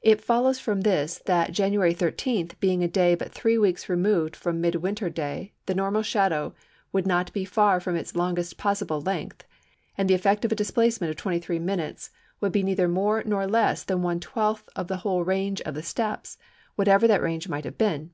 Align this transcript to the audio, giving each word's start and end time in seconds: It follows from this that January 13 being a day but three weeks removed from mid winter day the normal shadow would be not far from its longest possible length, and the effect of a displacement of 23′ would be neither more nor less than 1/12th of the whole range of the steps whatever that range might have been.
It 0.00 0.20
follows 0.20 0.60
from 0.60 0.82
this 0.82 1.18
that 1.26 1.50
January 1.50 1.92
13 1.92 2.52
being 2.60 2.84
a 2.84 2.88
day 2.88 3.16
but 3.16 3.32
three 3.32 3.58
weeks 3.58 3.88
removed 3.88 4.36
from 4.36 4.60
mid 4.60 4.76
winter 4.76 5.10
day 5.10 5.54
the 5.66 5.74
normal 5.74 6.02
shadow 6.04 6.54
would 6.92 7.02
be 7.02 7.08
not 7.08 7.32
far 7.48 7.80
from 7.80 7.96
its 7.96 8.14
longest 8.14 8.58
possible 8.58 9.00
length, 9.00 9.42
and 9.98 10.08
the 10.08 10.14
effect 10.14 10.44
of 10.44 10.52
a 10.52 10.54
displacement 10.54 11.10
of 11.10 11.16
23′ 11.16 12.10
would 12.40 12.52
be 12.52 12.62
neither 12.62 12.86
more 12.86 13.24
nor 13.26 13.44
less 13.48 13.82
than 13.82 14.02
1/12th 14.02 14.68
of 14.76 14.86
the 14.86 14.98
whole 14.98 15.24
range 15.24 15.60
of 15.62 15.74
the 15.74 15.82
steps 15.82 16.38
whatever 16.76 17.08
that 17.08 17.20
range 17.20 17.48
might 17.48 17.64
have 17.64 17.76
been. 17.76 18.12